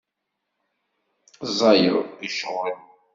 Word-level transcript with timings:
Ẓẓayeḍ 1.49 1.97
i 2.25 2.29
ccɣel. 2.31 2.77